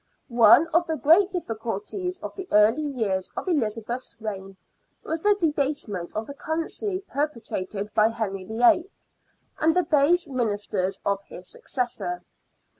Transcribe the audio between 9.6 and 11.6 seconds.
the base ministers of his